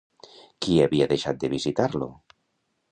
[0.65, 2.11] Qui havia deixat de visitar-lo?